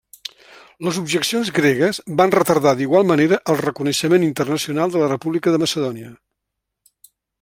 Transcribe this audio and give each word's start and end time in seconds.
Les 0.85 0.95
objeccions 1.01 1.51
gregues 1.57 1.99
van 2.21 2.33
retardar 2.35 2.73
d'igual 2.79 3.05
manera 3.11 3.39
el 3.53 3.59
reconeixement 3.61 4.25
internacional 4.29 4.97
de 4.97 5.03
la 5.03 5.11
República 5.13 5.55
de 5.57 5.61
Macedònia. 5.67 6.11